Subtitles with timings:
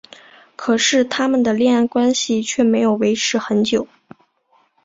[0.55, 3.87] 可是他们的恋爱关系却没有维持很久。